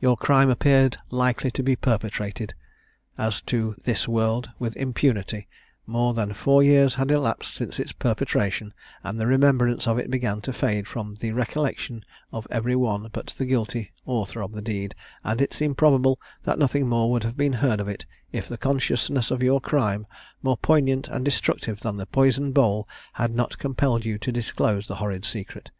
Your 0.00 0.16
crime 0.16 0.48
appeared 0.48 0.96
likely 1.10 1.50
to 1.50 1.62
be 1.62 1.76
perpetrated, 1.76 2.54
as 3.18 3.42
to 3.42 3.76
this 3.84 4.08
world, 4.08 4.48
with 4.58 4.74
impunity; 4.78 5.46
more 5.86 6.14
than 6.14 6.32
four 6.32 6.62
years 6.62 6.94
had 6.94 7.10
elapsed 7.10 7.54
since 7.56 7.78
its 7.78 7.92
perpetration, 7.92 8.72
and 9.04 9.20
the 9.20 9.26
remembrance 9.26 9.86
of 9.86 9.98
it 9.98 10.10
began 10.10 10.40
to 10.40 10.54
fade 10.54 10.88
from 10.88 11.16
the 11.16 11.32
recollection 11.32 12.02
of 12.32 12.46
every 12.50 12.74
one 12.74 13.10
but 13.12 13.26
the 13.26 13.44
guilty 13.44 13.92
author 14.06 14.42
of 14.42 14.52
the 14.52 14.62
deed, 14.62 14.94
and 15.22 15.42
it 15.42 15.52
seemed 15.52 15.76
probable, 15.76 16.18
that 16.44 16.58
nothing 16.58 16.88
more 16.88 17.10
would 17.10 17.24
have 17.24 17.36
been 17.36 17.52
heard 17.60 17.78
of 17.78 17.88
it, 17.88 18.06
if 18.32 18.48
the 18.48 18.56
consciousness 18.56 19.30
of 19.30 19.42
your 19.42 19.60
crime, 19.60 20.06
more 20.42 20.56
poignant 20.56 21.08
and 21.08 21.26
destructive 21.26 21.80
than 21.80 21.98
the 21.98 22.06
poisoned 22.06 22.54
bowl, 22.54 22.88
had 23.12 23.34
not 23.34 23.58
compelled 23.58 24.02
you 24.06 24.16
to 24.16 24.32
disclose 24.32 24.86
the 24.86 24.94
horrid 24.96 25.26
secret. 25.26 25.70